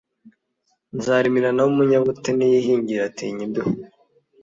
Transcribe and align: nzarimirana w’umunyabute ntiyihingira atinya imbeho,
nzarimirana 0.97 1.59
w’umunyabute 1.63 2.29
ntiyihingira 2.33 3.01
atinya 3.09 3.41
imbeho, 3.47 3.71